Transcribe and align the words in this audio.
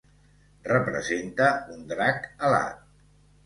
Representa 0.69 1.51
un 1.77 1.87
drac 1.95 2.29
alat. 2.51 2.85